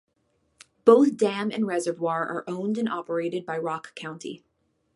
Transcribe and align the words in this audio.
Both 0.83 1.15
dam 1.15 1.51
and 1.51 1.67
reservoir 1.67 2.27
are 2.27 2.43
owned 2.47 2.79
and 2.79 2.89
operated 2.89 3.45
by 3.45 3.59
Rock 3.59 3.93
County. 3.93 4.43